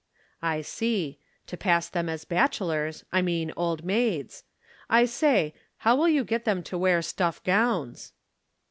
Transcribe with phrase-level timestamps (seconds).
[0.41, 1.19] "I see.
[1.45, 4.43] To pass them as Bachelors I mean Old Maids.
[4.89, 8.11] I say, how will you get them to wear stuff gowns?"